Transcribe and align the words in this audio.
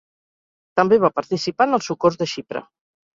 També 0.79 0.97
va 1.03 1.11
participar 1.17 1.67
en 1.71 1.77
el 1.79 1.83
socors 1.89 2.17
de 2.23 2.29
Xipre. 2.33 2.65